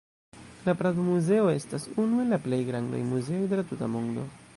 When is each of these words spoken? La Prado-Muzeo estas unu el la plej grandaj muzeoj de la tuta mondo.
La 0.67 0.73
Prado-Muzeo 0.77 1.51
estas 1.57 1.85
unu 2.05 2.21
el 2.23 2.33
la 2.35 2.39
plej 2.47 2.59
grandaj 2.71 3.03
muzeoj 3.11 3.43
de 3.53 3.61
la 3.61 3.67
tuta 3.73 3.91
mondo. 3.97 4.25